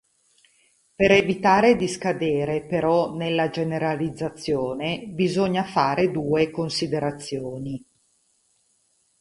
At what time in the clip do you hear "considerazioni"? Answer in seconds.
6.49-7.85